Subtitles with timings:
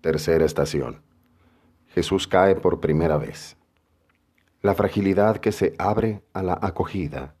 [0.00, 1.02] Tercera estación.
[1.88, 3.58] Jesús cae por primera vez.
[4.62, 7.34] La fragilidad que se abre a la acogida.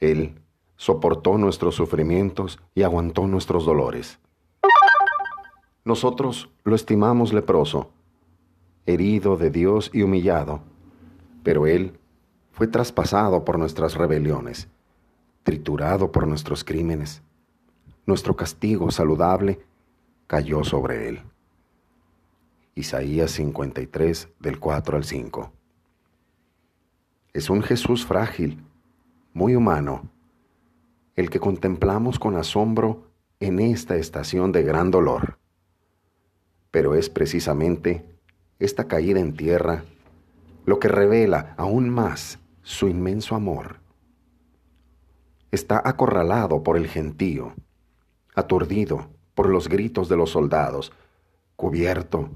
[0.00, 0.40] Él
[0.76, 4.18] soportó nuestros sufrimientos y aguantó nuestros dolores.
[5.84, 7.90] Nosotros lo estimamos leproso,
[8.84, 10.62] herido de Dios y humillado,
[11.44, 11.96] pero Él
[12.50, 14.68] fue traspasado por nuestras rebeliones,
[15.44, 17.22] triturado por nuestros crímenes.
[18.04, 19.60] Nuestro castigo saludable
[20.26, 21.22] cayó sobre Él.
[22.74, 25.52] Isaías 53 del 4 al 5.
[27.32, 28.64] Es un Jesús frágil,
[29.32, 30.10] muy humano,
[31.16, 33.10] el que contemplamos con asombro
[33.40, 35.38] en esta estación de gran dolor.
[36.70, 38.04] Pero es precisamente
[38.58, 39.84] esta caída en tierra
[40.64, 43.80] lo que revela aún más su inmenso amor.
[45.50, 47.54] Está acorralado por el gentío,
[48.34, 50.92] aturdido por los gritos de los soldados,
[51.56, 52.30] cubierto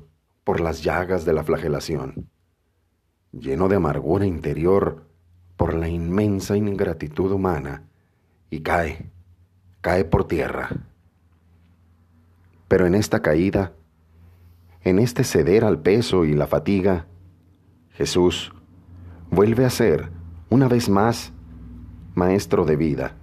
[0.45, 2.31] por las llagas de la flagelación,
[3.33, 5.05] lleno de amargura interior
[5.57, 7.85] por la inmensa ingratitud humana,
[8.51, 9.11] y cae,
[9.81, 10.71] cae por tierra.
[12.67, 13.73] Pero en esta caída,
[14.83, 17.07] en este ceder al peso y la fatiga,
[17.91, 18.53] Jesús
[19.31, 20.11] vuelve a ser,
[20.49, 21.33] una vez más,
[22.15, 23.17] maestro de vida.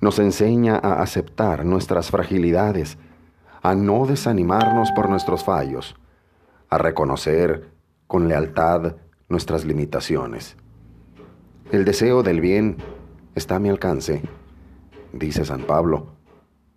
[0.00, 2.98] Nos enseña a aceptar nuestras fragilidades,
[3.62, 5.96] a no desanimarnos por nuestros fallos,
[6.68, 7.70] a reconocer
[8.06, 8.96] con lealtad
[9.28, 10.56] nuestras limitaciones.
[11.72, 12.76] El deseo del bien
[13.34, 14.22] está a mi alcance,
[15.12, 16.08] dice San Pablo,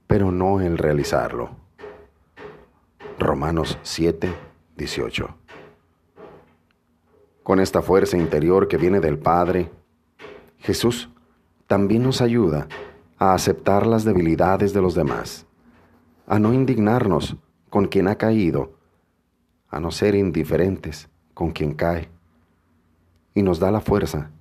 [0.07, 1.51] pero no el realizarlo.
[3.19, 4.33] Romanos 7,
[4.77, 5.35] 18.
[7.43, 9.69] Con esta fuerza interior que viene del Padre,
[10.59, 11.09] Jesús
[11.67, 12.67] también nos ayuda
[13.19, 15.45] a aceptar las debilidades de los demás,
[16.25, 17.35] a no indignarnos
[17.69, 18.71] con quien ha caído,
[19.69, 22.09] a no ser indiferentes con quien cae,
[23.35, 24.31] y nos da la fuerza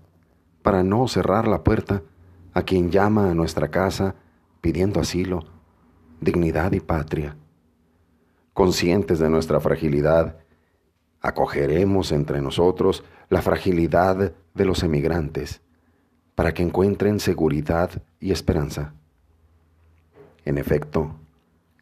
[0.63, 2.03] para no cerrar la puerta
[2.55, 4.15] a quien llama a nuestra casa
[4.61, 5.45] pidiendo asilo,
[6.21, 7.37] dignidad y patria.
[8.55, 10.39] Conscientes de nuestra fragilidad,
[11.21, 15.63] acogeremos entre nosotros la fragilidad de los emigrantes
[16.39, 18.95] para que encuentren seguridad y esperanza.
[20.45, 21.17] En efecto,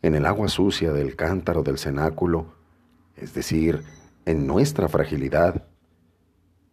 [0.00, 2.54] en el agua sucia del cántaro del cenáculo,
[3.16, 3.82] es decir,
[4.24, 5.66] en nuestra fragilidad,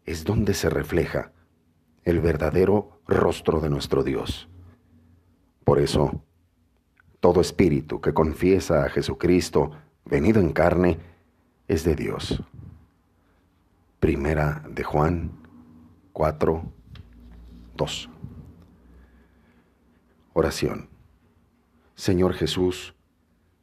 [0.06, 1.34] es donde se refleja
[2.06, 4.48] el verdadero rostro de nuestro Dios.
[5.66, 6.24] Por eso,
[7.20, 9.72] todo espíritu que confiesa a Jesucristo
[10.06, 11.00] venido en carne
[11.68, 12.42] es de Dios.
[14.00, 15.32] Primera de Juan
[16.14, 16.64] 4,
[17.76, 18.10] 2.
[20.34, 20.90] Oración.
[21.96, 22.94] Señor Jesús,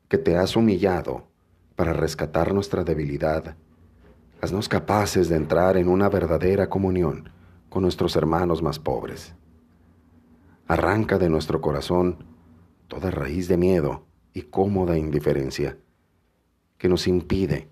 [0.09, 1.29] que te has humillado
[1.77, 3.57] para rescatar nuestra debilidad,
[4.41, 7.31] haznos capaces de entrar en una verdadera comunión
[7.69, 9.35] con nuestros hermanos más pobres.
[10.67, 12.25] Arranca de nuestro corazón
[12.89, 15.77] toda raíz de miedo y cómoda indiferencia
[16.79, 17.69] que nos impide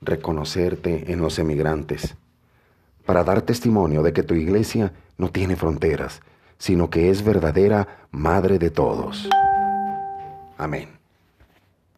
[0.00, 2.16] reconocerte en los emigrantes,
[3.04, 6.20] para dar testimonio de que tu iglesia no tiene fronteras,
[6.58, 9.28] sino que es verdadera Madre de todos.
[10.58, 10.99] Amén.